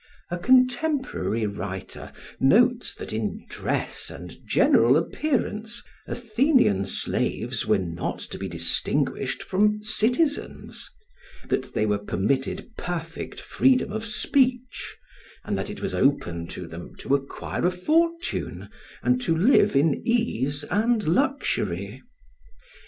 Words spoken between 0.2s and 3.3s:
A contemporary writer notes that